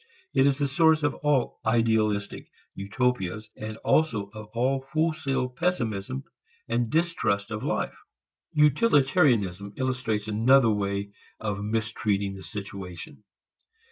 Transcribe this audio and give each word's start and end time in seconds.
It 0.33 0.47
is 0.47 0.57
the 0.57 0.67
source 0.67 1.03
of 1.03 1.13
all 1.13 1.59
"idealistic" 1.63 2.49
utopias 2.73 3.51
and 3.55 3.77
also 3.85 4.31
of 4.33 4.47
all 4.55 4.87
wholesale 4.93 5.47
pessimism 5.47 6.23
and 6.67 6.89
distrust 6.89 7.51
of 7.51 7.61
life. 7.63 7.93
Utilitarianism 8.51 9.73
illustrates 9.75 10.27
another 10.27 10.71
way 10.71 11.11
of 11.39 11.63
mistreating 11.63 12.33
the 12.33 12.41
situation. 12.41 13.23